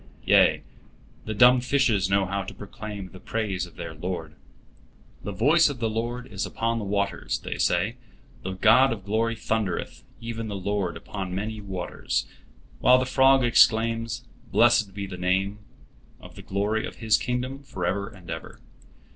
Yea, 0.25 0.63
the 1.25 1.33
dumb 1.35 1.61
fishes 1.61 2.09
know 2.09 2.25
how 2.25 2.41
to 2.41 2.55
proclaim 2.55 3.09
the 3.11 3.19
praise 3.19 3.67
of 3.67 3.75
their 3.75 3.93
Lord. 3.93 4.33
"The 5.21 5.31
voice 5.31 5.69
of 5.69 5.77
the 5.77 5.91
Lord 5.91 6.25
is 6.25 6.43
upon 6.43 6.79
the 6.79 6.85
waters," 6.85 7.37
they 7.37 7.59
say, 7.59 7.97
"the 8.41 8.53
God 8.53 8.91
of 8.91 9.05
glory 9.05 9.35
thundereth, 9.35 10.01
even 10.19 10.47
the 10.47 10.55
Lord 10.55 10.97
upon 10.97 11.35
many 11.35 11.61
waters"; 11.61 12.25
while 12.79 12.97
the 12.97 13.05
frog 13.05 13.43
exclaims, 13.43 14.23
"Blessed 14.51 14.95
be 14.95 15.05
the 15.05 15.17
name 15.17 15.59
of 16.19 16.33
the 16.33 16.41
glory 16.41 16.83
of 16.87 16.95
His 16.95 17.15
kingdom 17.15 17.61
forever 17.61 18.09
and 18.09 18.27
ever." 18.31 18.59